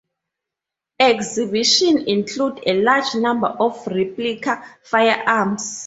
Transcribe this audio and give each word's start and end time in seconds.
Exhibitions 0.99 2.05
include 2.07 2.63
a 2.65 2.73
large 2.81 3.13
number 3.13 3.45
of 3.49 3.85
replica 3.85 4.65
firearms. 4.81 5.79